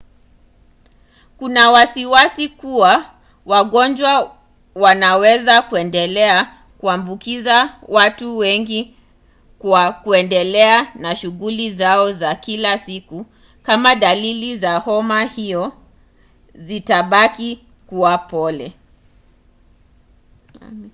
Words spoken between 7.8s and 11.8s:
watu wengi kwa kuendelea na shughuli